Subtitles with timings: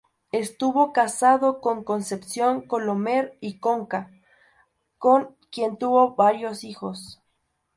[0.31, 4.09] Estuvo casado con Concepción Colomer y Conca,
[4.97, 7.21] con quien tuvo varios hijos.